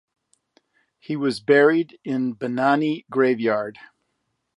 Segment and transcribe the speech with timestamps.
[0.97, 3.77] He was buried in Banani graveyard.